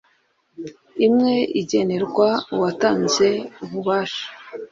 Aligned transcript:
imwe 1.07 1.33
igenerwa 1.61 2.29
uwatanze 2.53 3.27
ububasha, 3.63 4.25